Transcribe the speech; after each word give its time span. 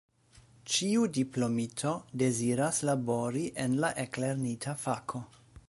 Ĉiu 0.75 1.03
diplomito 1.17 1.91
deziras 2.23 2.79
labori 2.91 3.45
en 3.65 3.77
la 3.85 3.93
eklernita 4.05 4.75
fako. 4.87 5.23